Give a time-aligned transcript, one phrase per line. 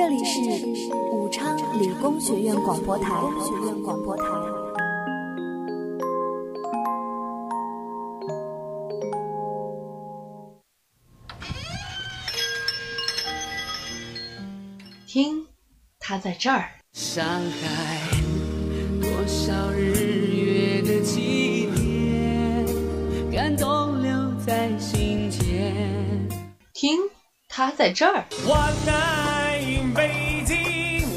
[0.00, 3.20] 这里是武昌理工学院广播台。
[3.44, 4.22] 学院广播台。
[15.08, 15.44] 听，
[15.98, 16.70] 他在这儿。
[16.92, 17.98] 上海，
[19.00, 22.64] 多少日月的纪念，
[23.32, 25.74] 感动留在心间。
[26.72, 27.00] 听，
[27.48, 28.24] 他在这儿。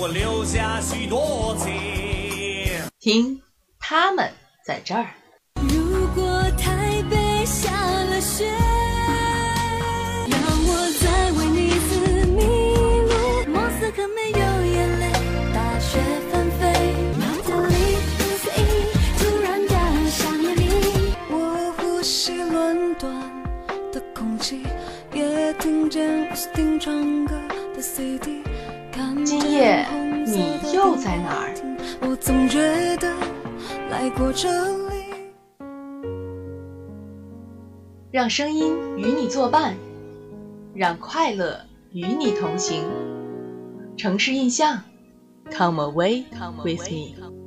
[0.01, 1.69] 我，留下许多情。
[2.99, 3.39] 听，
[3.79, 4.33] 他们
[4.65, 5.20] 在这儿。
[34.17, 34.49] 过这
[34.90, 35.05] 里。
[38.12, 39.76] 让声音与你作伴，
[40.73, 42.84] 让快乐与你同行。
[43.98, 44.82] 城市印象
[45.49, 46.26] ，Come away
[46.63, 47.40] with me。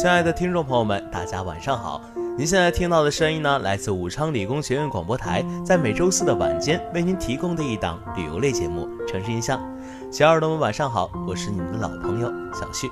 [0.00, 2.00] 亲爱的听众朋友们，大家晚上好！
[2.36, 9.58] 您现在听到的声音呢，来自武昌理工学院广播台，在每周四的晚间为您提供的一档旅游类节目《城市印象》。
[10.12, 12.88] 小耳朵们晚上好，我是你们的老朋友小旭。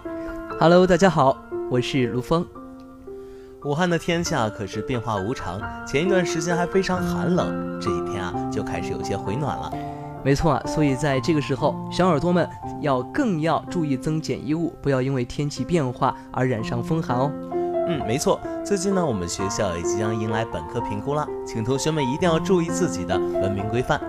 [0.58, 1.40] Hello，大家好，
[1.70, 2.44] 我是卢峰。
[3.62, 9.72] 武汉的天气啊，可是变化无常，前一段时间还非常寒冷，这几天啊就开始有些回暖了。
[10.26, 12.50] 没错啊，所以在这个时候，小耳朵们
[12.80, 17.30] 要更要注意增减衣物，不要因为天气变化而染上风寒哦。
[17.86, 24.00] 嗯，没错，最近呢，我们学校也即将迎来本科评估啦，请同学们一定要注意自己的文明规范。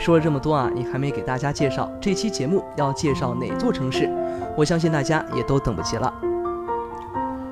[0.00, 4.12] 说了这么多啊，你还没给大家介绍这期节目要介绍哪座城市？
[4.56, 6.12] 我相信大家也都等不及了。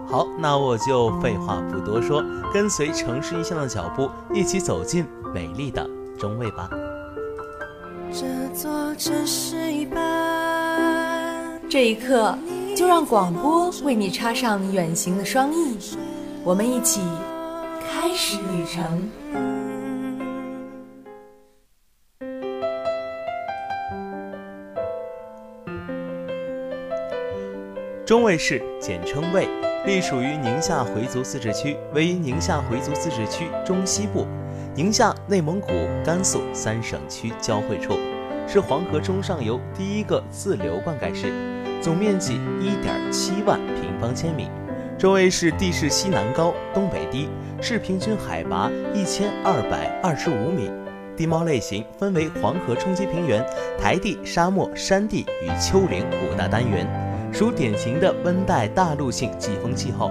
[0.04, 5.88] 好，那我就废话不多说，跟随城市印象的脚步，一起走进美丽的
[6.18, 6.68] 中卫吧。
[8.16, 11.60] 这座城市一半。
[11.68, 12.38] 这一刻，
[12.76, 15.76] 就让广播为你插上远行的双翼，
[16.44, 17.00] 我们一起
[17.90, 19.10] 开始旅程。
[28.06, 29.48] 中卫市简称卫，
[29.86, 34.24] 隶属于宁夏回族自治区，位于宁夏回族自治区中西部，
[34.76, 35.68] 宁夏、内蒙古、
[36.04, 37.96] 甘肃三省区交汇处，
[38.48, 41.32] 是黄河中上游第一个自流灌溉市，
[41.80, 44.48] 总面积一点七万平方千米。
[44.98, 47.28] 周围是地势西南高，东北低，
[47.60, 50.68] 市平均海拔一千二百二十五米。
[51.16, 53.46] 地貌类型分为黄河冲积平原、
[53.78, 56.84] 台地、沙漠、山地与丘陵五大单元。
[57.32, 60.10] 属典型的温带大陆性季风气候，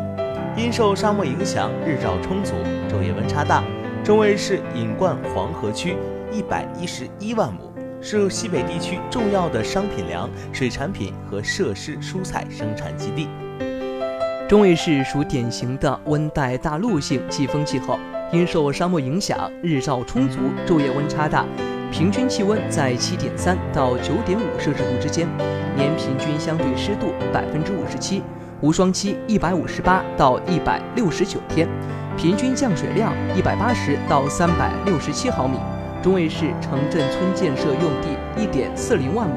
[0.56, 2.54] 因受沙漠影响，日照充足，
[2.90, 3.62] 昼夜温差大。
[4.04, 5.96] 中卫市引灌黄河区
[6.30, 7.72] 一百一十一万亩，
[8.02, 13.30] 是西北地区重要的商品粮、水产品和设施蔬菜生产基地。
[14.50, 17.98] 中卫市属典型的温带大陆性季风气候，
[18.34, 20.38] 因受沙漠影响，日照充足，
[20.68, 21.46] 昼夜温差大。
[21.90, 25.26] 平均气温在七点三到九点五摄氏度之间，
[25.78, 28.22] 年平均相对湿度百分之五十七，
[28.60, 31.70] 无霜期一百五十八到一百六十九天，
[32.18, 35.58] 平均降水量一百八十到三百六十七毫米。
[36.02, 39.36] 中卫市城镇村建设用地一点四零万亩，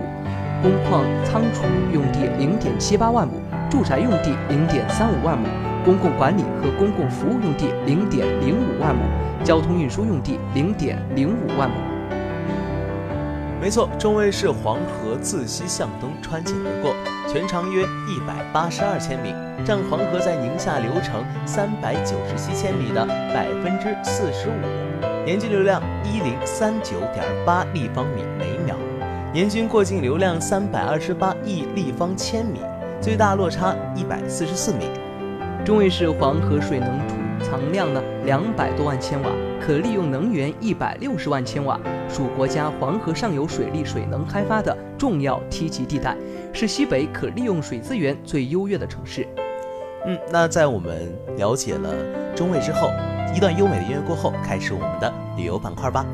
[0.61, 3.35] 工矿仓储用地零点七八万亩，
[3.71, 5.49] 住宅用地零点三五万亩，
[5.85, 9.03] 公共管理和公共服务用地零点零五万亩，
[9.45, 11.96] 交通运输用地零点零五万亩。
[13.61, 16.95] 没错，中卫市黄河自西向东穿涧而过，
[17.27, 23.05] 全长约一百八十二千米，占黄河在宁夏流程三百九十七千米的
[23.35, 28.77] 百分之四十五，年均流量一零三九点八立方米每秒，
[29.33, 32.61] 年均过境流量三百二十八亿立方千米，
[33.01, 34.91] 最大落差一百四十四米。
[35.65, 39.31] 中卫市黄河水能储藏量呢两百多万千瓦，
[39.61, 46.17] 可利用能源一百六十万千瓦，属国家黄河上游水利水能开发的重要梯级地带，
[46.53, 49.27] 是西北可利用水资源最优越的城市。
[50.07, 51.93] 嗯，那在我们了解了
[52.35, 52.91] 中卫之后，
[53.35, 56.07] 一段优美的音乐过后，开始我们的旅游板块吧。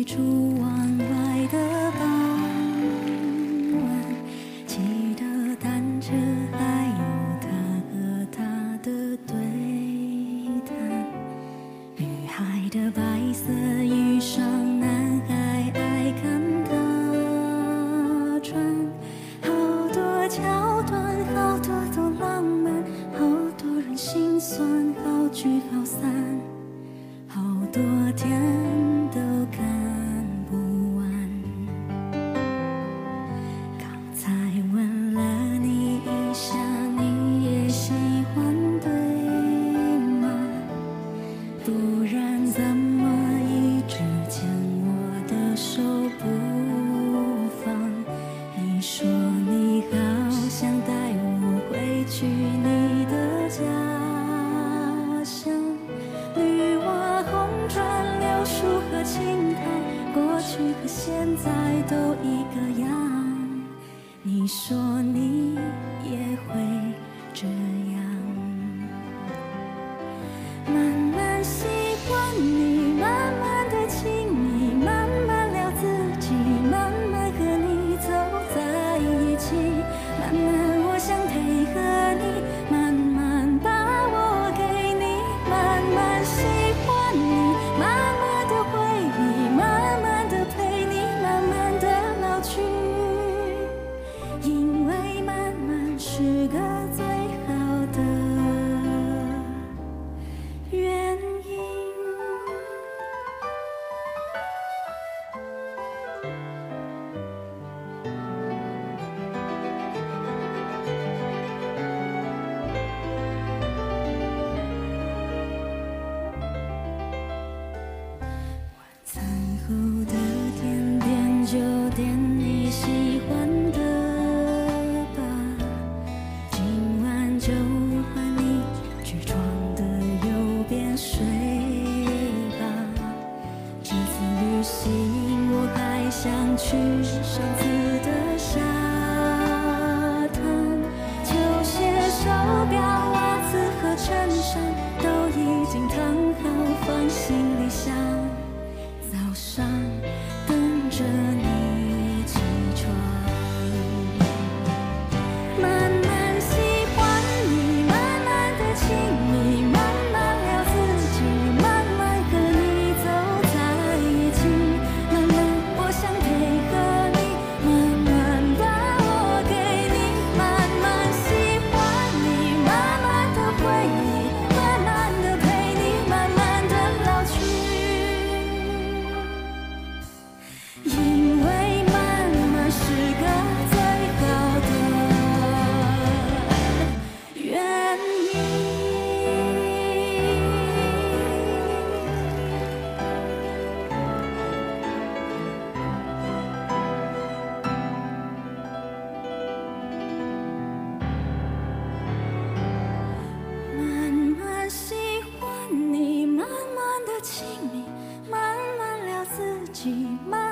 [0.00, 0.49] Trú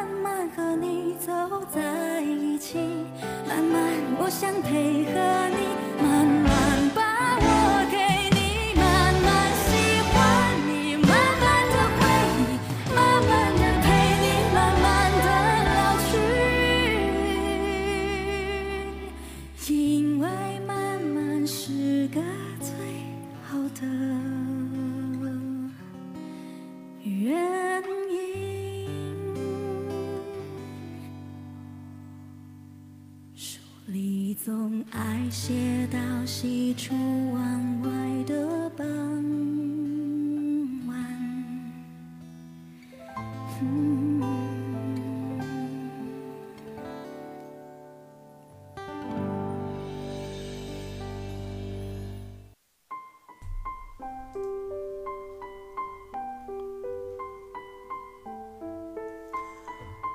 [0.09, 1.33] 慢慢和你走
[1.71, 2.79] 在一起，
[3.47, 5.88] 慢慢我想配合你。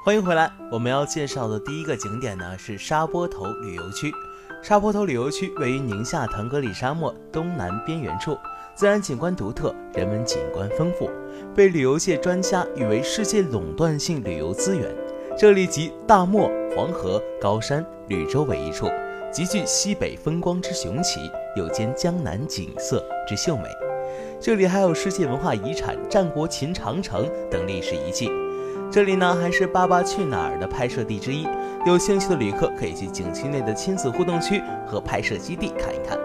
[0.05, 4.13] 欢迎回来，我们要介绍的第一个景点呢是沙坡头旅游区。
[4.61, 8.37] 沙坡头旅游区位于宁夏腾格里沙漠东南边缘处，
[8.75, 11.09] 自然景观独特，人文景观丰富，
[11.55, 14.93] 被旅游界专家誉为世界垄断性旅游资源。
[15.37, 18.89] 这里集大漠、黄河、高山、绿洲为一处，
[19.31, 23.69] 极具西北风光之雄奇，又兼江南景色之秀美。
[24.37, 28.29] 这里还有世界文化遗产战国秦长城等历史遗迹。
[28.93, 31.47] 这里呢，还是《爸爸去哪儿》的拍摄地之一。
[31.83, 36.15] 有兴趣的旅客可以去景区内的亲子互动区和拍摄基地看一看。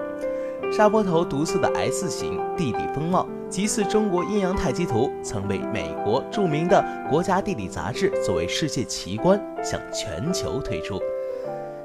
[0.70, 11.00] 沙坡头独特的 S 型地理风貌，极似中国阴阳太极图，曾被美国著名的国家地理杂志作为世界奇观向全球推出。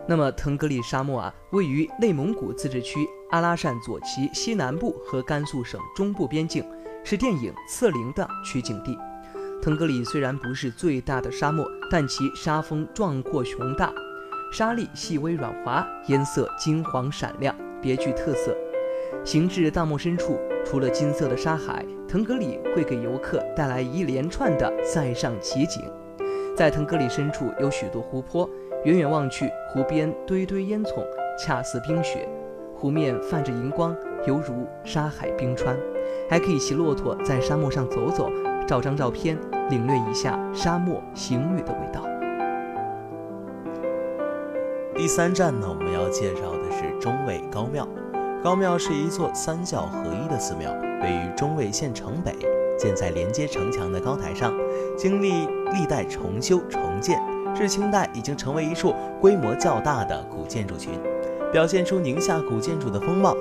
[0.06, 6.62] 那么，腾格里沙漠啊，位于内蒙古自治区阿拉善左旗西南部和甘肃省中部边境，
[7.06, 8.98] 是电影《刺陵》的取景地。
[9.64, 13.94] 腾格里虽然不是最大的沙漠，但其沙峰壮阔雄大，
[14.52, 18.54] 沙粒细微软滑，颜色金黄闪亮，别具特色。
[19.24, 25.82] 行至大漠深处，除了金色的沙海，腾格里会给游客带来一连串的塞上奇景。
[26.58, 28.50] 在腾格里深处有许多湖泊，
[28.84, 31.06] 远远望去，湖边堆堆烟囱，
[31.40, 32.28] 恰似冰雪，
[32.76, 33.96] 湖面泛着银光，
[34.28, 35.74] 犹如沙海冰川。
[36.30, 38.30] 还可以骑骆驼在沙漠上走走。
[38.68, 39.38] 照张照片，
[39.70, 42.02] 领略一下沙漠行旅的味道。
[44.96, 47.88] 第三站呢，我们要介绍的是中卫高庙。
[48.44, 52.36] 高庙是一座三教合一的寺庙，位于中卫县城北，
[52.78, 54.54] 建在连接城墙的高台上，
[54.98, 57.22] 经历历代重修重建，
[57.56, 60.94] 至清代已经成为一处规模较大的古建筑群，
[61.52, 63.36] 表现出宁夏古建筑的风貌。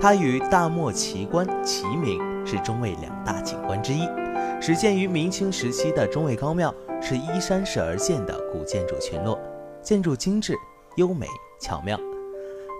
[0.00, 4.08] 它与大漠奇观齐名，是中卫两大景观之一。
[4.66, 9.38] 始建于明清时期的中卫高庙是依山势而建的古建筑群落，
[9.80, 10.56] 建筑精致、
[10.96, 11.24] 优美、
[11.60, 11.96] 巧妙。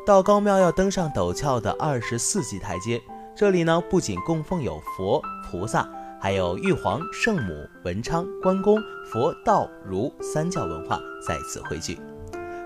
[0.05, 3.00] 到高庙要登上陡峭的二十四级台阶，
[3.37, 5.88] 这里呢不仅供奉有佛菩萨，
[6.21, 8.81] 还有玉皇、圣母、文昌、关公、
[9.12, 11.97] 佛道儒三教文化在此汇聚。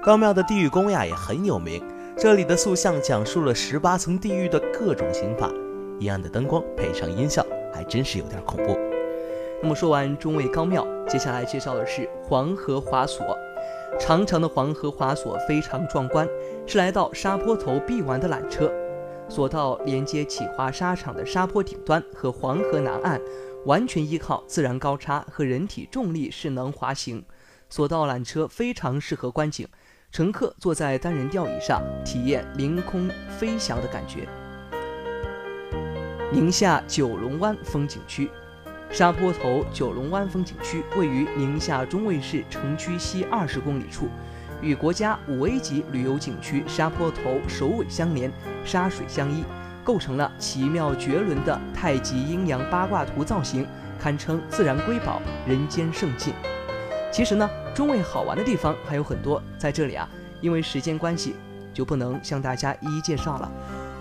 [0.02, 1.86] 高庙的地狱宫呀也很有名，
[2.16, 5.50] 这里的塑像讲述了十八层地狱的各种刑法，
[5.98, 8.79] 阴暗的灯光配上音效，还真是有点恐怖。
[9.62, 13.36] 那么说完中卫高庙，接下来介绍的是黄河滑索。
[13.98, 16.26] 长长的黄河滑索非常壮观，
[16.66, 18.72] 是来到沙坡头必玩的缆车。
[19.28, 23.20] 索道连接起滑沙场的沙坡顶端和黄河南岸，
[23.66, 27.22] 完全依靠自然高差和人体重力势能滑行。
[27.68, 29.68] 索道缆车非常适合观景，
[30.10, 34.26] 乘客坐在单人吊椅上，体验凌空飞翔的感觉。
[36.32, 38.30] 宁夏九龙湾风景区。
[38.92, 44.08] 沙坡头九龙湾风景区位于宁夏中卫市城区西二十公里处，
[44.60, 48.32] 与国家五 A 级旅游景区沙坡头首尾相连，
[48.64, 49.44] 沙水相依，
[49.84, 53.64] 构成了奇妙绝伦的太极阴阳八卦图造型，
[53.96, 56.34] 堪称自然瑰宝、人间胜境。
[57.12, 60.08] 其实呢，中卫好玩的地方还有很多，在这里啊，
[60.40, 61.36] 因为时间关系，
[61.72, 63.50] 就不能向大家一一介绍了。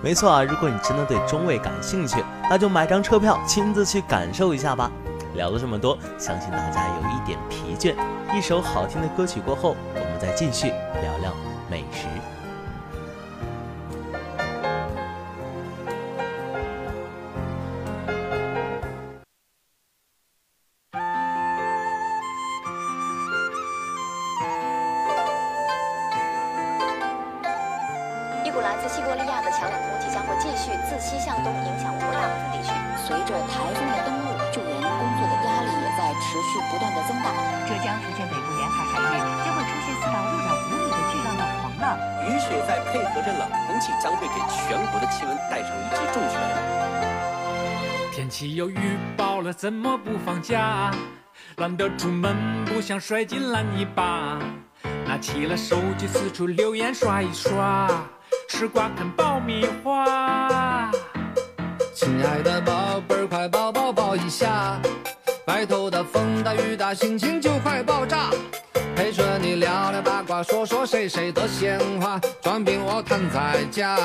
[0.02, 4.90] 没错啊，如果你真的对中卫感兴趣，那就买张车票亲自去感受一下吧。
[5.36, 7.94] 聊了这么多，相信大家有一点疲倦。
[8.34, 11.34] 一首好听的歌曲过后，我们再继续聊聊
[11.70, 12.39] 美食。
[30.40, 32.72] 继续自西向东影响我国大部分地区。
[32.96, 37.28] 随着台风的登陆，救援工作的压力也在持续不断的增大。
[37.68, 42.00] 浙江福建北部沿海海域将会出现四到六点五米的巨浪到狂浪。
[42.24, 46.40] 雨雪再配合着冷空气，将会给全国的气温带上一记重拳。
[48.14, 50.92] 天气又预报了，怎么不放假？
[51.58, 54.38] 懒得出门，不想摔进烂泥巴。
[55.06, 57.90] 拿起了手机，四处留言刷一刷。
[58.60, 60.92] 吃瓜啃爆米花，
[61.94, 64.78] 亲爱的宝贝儿，快抱抱抱一下。
[65.48, 68.30] 外头的风大雨大，心情就快爆炸。
[68.98, 73.96] 陪着你聊聊八卦，说说谁谁的闲话，装病我躺在家。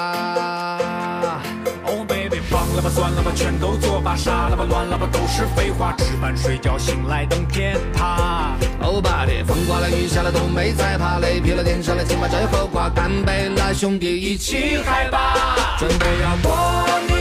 [1.84, 5.94] Oh baby，忘了吧，算了吧，全都作罢，傻了吧，乱了吧，都是废话。
[5.98, 8.54] 吃饭睡觉，醒来等天塌。
[8.82, 17.13] 欧巴的，风刮了雨下了都没在怕，雷劈了电闪了，请把这后挂干杯，了兄弟一起嗨吧，准备要过年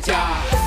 [0.00, 0.59] 家。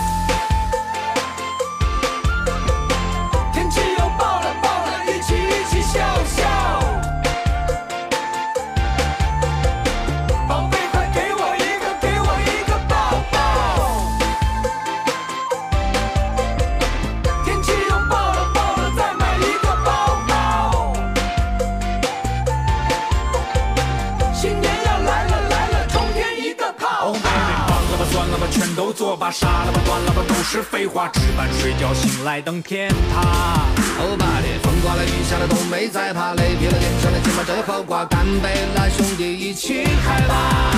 [32.24, 33.66] 来登天塔。
[34.02, 40.72] 欧巴的，风刮了雨下了都没在怕，累疲了脸上的肩膀这后挂，干杯啦，兄弟一起嗨吧！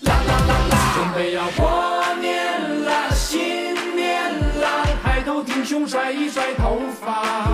[0.00, 7.46] 啦啦啦啦，准备要过年啦，新年啦，抬头挺胸，甩一甩头发，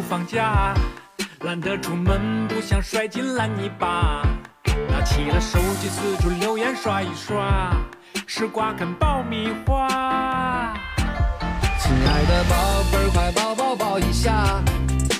[0.00, 0.72] 不放假？
[1.40, 4.22] 懒得出门，不想摔进烂泥巴。
[4.88, 7.76] 拿起了手机，四处留言刷一刷，
[8.26, 10.72] 吃瓜啃爆米花。
[11.78, 14.62] 亲爱的宝贝儿，快抱抱抱一下！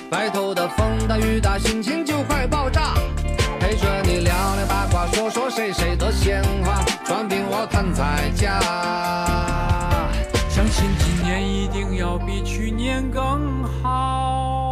[0.09, 2.95] 外头的风大雨大，心情就快爆炸。
[3.59, 8.59] 陪着你聊聊八卦，说说谁谁的闲话，转评我看彩价。
[10.49, 14.70] 相信今年一定要比去年更好。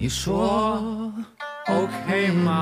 [0.00, 1.12] 你说
[1.66, 2.54] OK 吗？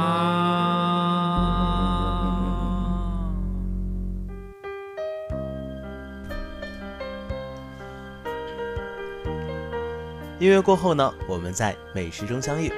[10.38, 12.72] 音乐过后呢，我们在美食中相遇。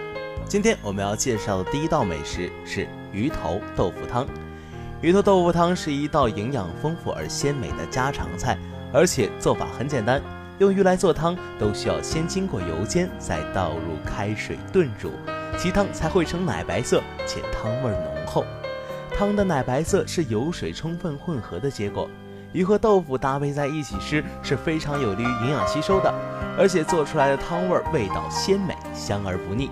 [0.45, 4.27] 今天我们要介绍的第一道美食是鱼头豆腐汤。
[5.01, 8.59] 鱼头豆腐汤是一道营养丰富而鲜美的家常菜，
[8.93, 10.21] 而且做法很简单。
[10.59, 15.13] 用鱼来做汤，都需要先经过油煎，再倒入开水炖煮，
[15.57, 18.45] 其汤才会呈奶白色，且汤味浓厚。
[19.17, 22.11] 汤的奶白色是油水充分混合的结果。
[22.53, 26.13] 鱼和豆腐搭配在一起吃是非常有利于营养吸收的，
[26.59, 29.71] 而且做出来的汤味味道鲜美，香而不腻。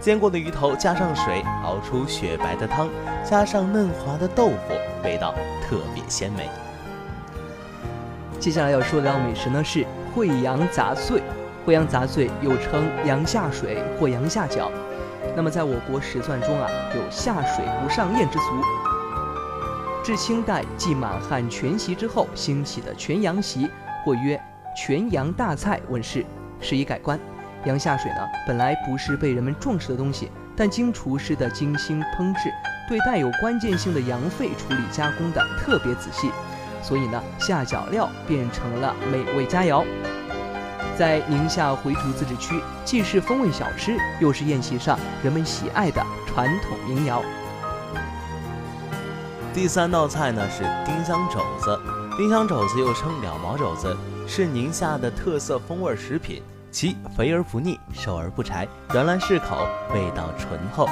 [0.00, 2.88] 煎过的鱼头加上水，熬出雪白的汤，
[3.22, 6.48] 加上嫩滑的豆腐，味道特别鲜美。
[8.38, 11.22] 接下来要说的美食呢是惠阳杂碎。
[11.66, 14.70] 惠阳杂碎又称阳下水或阳下饺。
[15.34, 18.44] 那么在我国食传中啊，有下水不上宴之俗。
[20.04, 23.70] 至清代继满汉全席之后兴起的全羊席，
[24.04, 24.38] 或曰
[24.76, 26.24] 全羊大菜问世，
[26.60, 27.18] 是以改观。
[27.64, 32.50] 羊下水呢，本来不是被人们重视的东西，但经厨师的精心烹制，
[32.86, 36.30] 对带有关键性的羊肺处理加工的特别仔细，
[36.84, 39.82] 所以呢，下脚料变成了美味佳肴。
[40.96, 47.22] 在宁夏回族自治区，既是风味小吃，又是宴席上人们喜爱的传统民谣。
[49.54, 51.80] 第三道菜呢是丁香肘子，
[52.18, 53.96] 丁香肘子又称鸟毛肘子，
[54.28, 60.88] 是宁夏的特色风味食品，其肥而不腻，瘦而不柴，软烂适口，味道醇厚，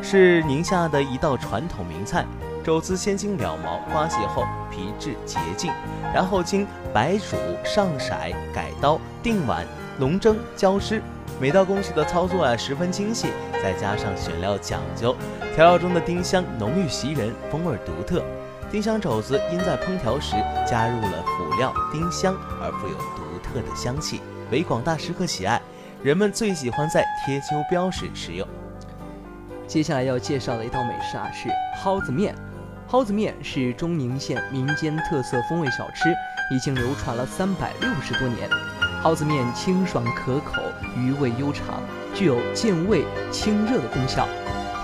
[0.00, 2.24] 是宁夏的一道传统名菜。
[2.64, 5.72] 肘子先经了毛刮洗后，皮质洁净，
[6.14, 8.14] 然后经白煮、上色、
[8.54, 9.66] 改刀、定碗、
[9.98, 11.02] 笼蒸、浇湿，
[11.40, 13.28] 每道工序的操作啊十分精细，
[13.62, 15.16] 再加上选料讲究，
[15.54, 18.22] 调料中的丁香浓郁袭人，风味独特。
[18.70, 25.60] 丁香肘子因在烹调时加入了辅料丁香而富有独特的香气，为广大食客喜爱。
[26.02, 28.46] 人们最喜欢在贴秋膘时食用。
[29.66, 31.48] 接下来要介绍的一道美食啊是
[31.82, 32.34] 蒿子面。
[32.92, 36.14] 蒿子面是中宁县民间特色风味小吃，
[36.54, 38.46] 已经流传了三百六十多年。
[39.02, 40.60] 蒿子面清爽可口，
[40.94, 41.80] 余味悠长，
[42.14, 44.28] 具有健胃清热的功效。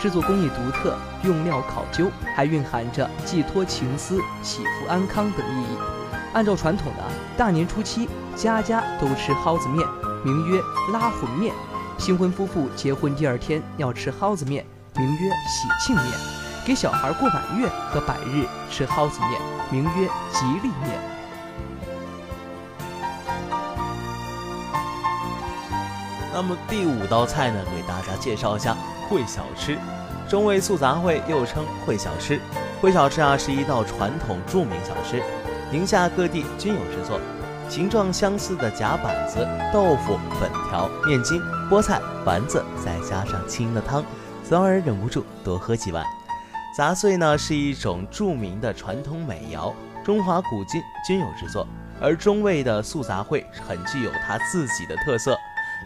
[0.01, 5.79] 制作工艺独特，用料考究，还蕴含着寄托情思、祈福安康等意义。
[6.33, 7.05] 按照传统的
[7.37, 9.87] 大年初七，家家都吃蒿子面，
[10.25, 10.59] 名曰
[10.95, 11.55] 拉魂面。
[11.99, 14.65] 新婚夫妇结婚第二天要吃蒿子面，
[14.97, 16.07] 名曰喜庆面；
[16.69, 21.01] 给小孩过满月和百日吃蒿子面，名曰吉利面。
[26.31, 28.77] 那么第五道菜呢，给大家介绍一下
[29.09, 29.79] 烩小吃。
[30.29, 32.39] 中味素杂烩又称烩小吃，
[32.83, 35.23] 烩小吃啊是一道传统著名小吃，
[35.73, 37.19] 宁夏各地均有制作。
[37.71, 39.39] 形状相似的夹板子、
[39.73, 44.05] 豆腐、粉条、面筋、菠菜、丸子，再加上清的汤，
[44.47, 46.05] 总让人忍不住多喝几碗。
[46.79, 51.67] 杂碎呢是一种著名的传统美肴，中华古今均有制作。
[52.01, 55.37] 而中味的素杂烩很具有它自己的特色。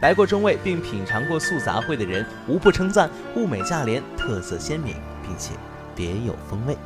[0.03, 5.55] 来过中卫并品尝过素杂烩的人，无不称赞物美价廉、特色鲜明，并且
[5.97, 6.77] 别有风味。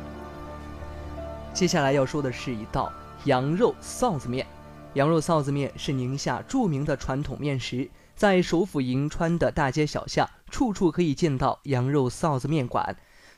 [1.53, 2.89] 接下来要说的是一道
[3.25, 4.47] 羊肉臊子面。
[4.93, 12.95] 羊肉臊子面是宁夏著名的传统面食，在首府银川的大街小巷，处处可以见到羊肉臊子面馆。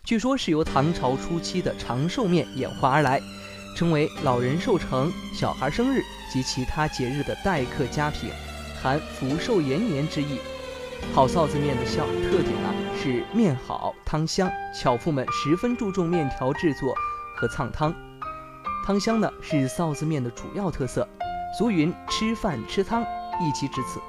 [0.09, 3.21] 据说是由唐朝初期的长寿面演化而来，
[3.75, 6.01] 成为老人寿辰、小孩生日
[6.33, 8.31] 及其他节日的待客佳品。
[8.81, 10.39] 含福寿延年之意。
[11.13, 16.91] 好臊子面的效特点啊是面好汤香，巧妇们十分注重面条制作
[17.35, 17.93] 和烫汤。
[18.83, 21.07] 汤香呢是臊子面的主要特色，
[21.55, 23.99] 俗云吃饭吃汤，一其至此。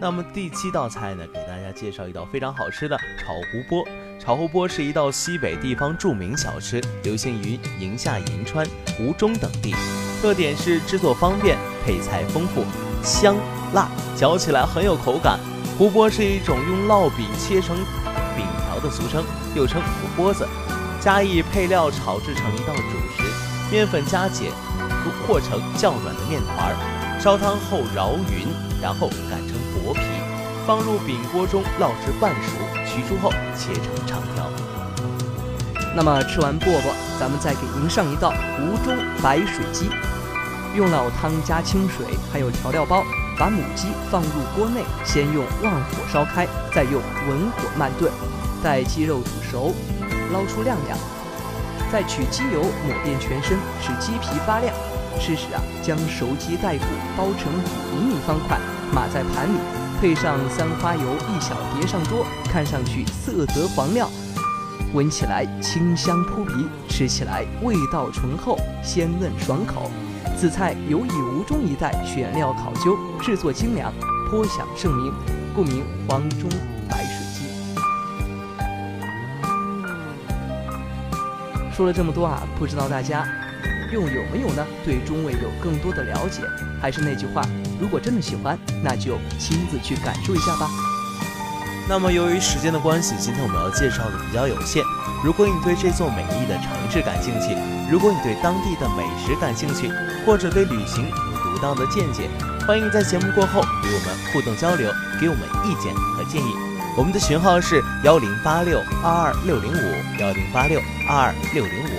[0.00, 3.86] 那么第七道菜呢，给大家介绍一道非常好吃的炒湖波。
[4.18, 8.66] 炒湖波是一道西北地方著名小吃，流行于宁夏银川、
[8.98, 9.74] 吴中等地。
[10.22, 12.64] 特点是制作方便，配菜丰富，
[13.04, 13.36] 香
[13.74, 15.38] 辣，嚼起来很有口感。
[15.76, 17.76] 湖波是一种用烙饼切成
[18.34, 19.22] 饼条的俗称，
[19.54, 20.48] 又称湖波子，
[20.98, 23.22] 加以配料炒制成一道主食。
[23.70, 24.48] 面粉加碱，
[25.04, 26.74] 和和成较软的面团，
[27.20, 28.48] 烧汤后揉匀，
[28.80, 29.38] 然后擀，
[30.70, 32.52] 放入饼锅中烙至半熟。
[32.86, 34.48] 取出后切成长条。
[35.96, 39.90] 那么吃完饽饽，咱们再给您上一道吴中白水鸡。
[40.76, 43.02] 用老汤加清水，还有调料包，
[43.36, 48.12] 把母鸡放入锅内，先用旺火烧开，再用文火慢炖，
[48.62, 49.74] 待鸡肉煮熟，
[50.32, 50.96] 捞出晾晾。
[51.90, 54.72] 再取鸡油抹遍全身，使鸡皮发亮。
[55.18, 56.84] 吃时啊，将熟鸡带骨
[57.16, 57.52] 包成
[57.92, 58.56] 五厘米方块，
[58.94, 59.58] 码在盘里。
[60.00, 64.08] 配上三花油一小碟上桌，看上去色泽黄亮，
[64.94, 69.90] 闻起来清香扑鼻，吃起来味道醇厚，鲜嫩爽口。
[70.38, 73.92] 此菜尤以吴中一带选料考究，制作精良，
[74.30, 75.12] 颇享盛名，
[75.54, 76.48] 故名黄中
[76.88, 77.44] 白水鸡。
[81.76, 83.28] 说了这么多啊，不知道大家
[83.92, 84.66] 又有没有呢？
[84.82, 86.40] 对中味有更多的了解？
[86.80, 87.42] 还是那句话。
[87.80, 90.68] 如果真的喜欢，那就亲自去感受一下吧。
[91.88, 94.84] 那么由于时间的关系，今天我们要介绍的比较有限。
[95.24, 97.56] 如果你对这座美丽的城市感兴趣，
[97.90, 99.90] 如果你对当地的美食感兴趣，
[100.24, 102.30] 或者对旅行有独到的见解，
[102.66, 106.54] 欢迎在节目过后与我们互动交流，给我们意见和建议。
[106.96, 111.89] 我们的群号是幺零八六二二六零五幺零八六二二六零五。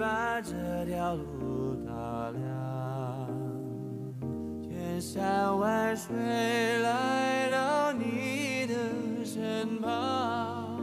[0.00, 0.54] 把这
[0.86, 1.92] 条路打
[2.30, 3.28] 亮，
[4.62, 6.16] 千山万水
[6.80, 8.74] 来到你的
[9.22, 10.80] 身旁，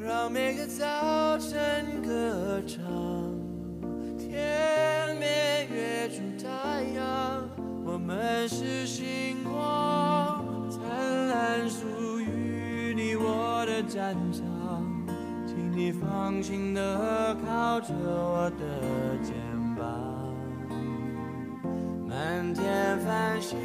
[0.00, 2.80] 让每个早晨歌唱。
[4.16, 7.48] 天边跃出太阳，
[7.84, 10.80] 我们是星光，灿
[11.26, 14.46] 烂属于你我的战场。
[15.44, 17.31] 请你放心的
[17.72, 19.34] 靠着我的肩
[19.76, 19.88] 膀。
[22.06, 23.58] 满天繁星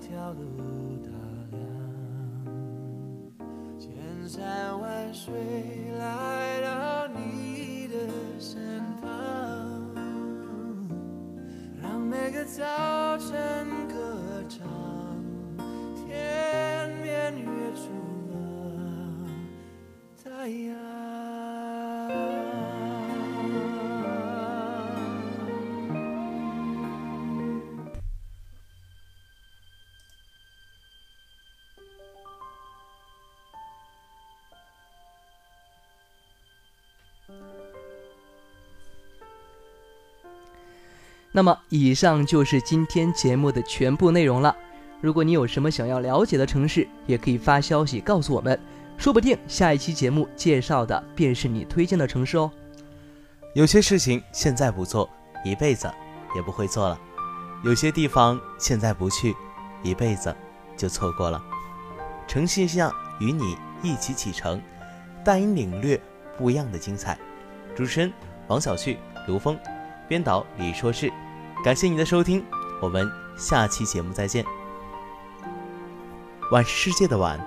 [0.00, 0.87] 这条路。
[41.38, 44.56] 那么，以上就是今天节目的全部内容了。
[45.00, 48.58] 如果你有什么想要了解的城市，也可以发消息告诉我们，
[48.96, 52.50] 说不定下一期节目介绍的便是你推荐的城市哦。
[53.54, 55.08] 有些事情现在不做，
[55.44, 55.88] 一辈子
[56.34, 56.98] 也不会做了；
[57.62, 59.32] 有些地方现在不去，
[59.84, 60.34] 一辈子
[60.76, 61.40] 就错过了。
[62.26, 64.60] 诚信巷与你一起启程，
[65.24, 66.00] 带你领略
[66.36, 67.16] 不一样的精彩。
[67.76, 68.12] 主持人
[68.48, 68.98] 王小旭、
[69.28, 69.56] 刘峰，
[70.08, 71.12] 编导李硕士。
[71.64, 72.44] 感谢你的收听，
[72.80, 74.44] 我们下期节目再见。
[76.52, 77.38] 晚是世界的晚，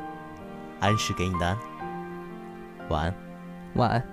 [0.79, 1.57] 安是给你的安。
[2.89, 3.15] 晚安，
[3.75, 4.10] 晚安。